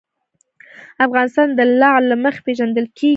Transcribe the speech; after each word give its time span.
افغانستان 1.05 1.47
د 1.57 1.59
لعل 1.79 2.03
له 2.11 2.15
مخې 2.23 2.39
پېژندل 2.45 2.85
کېږي. 2.97 3.09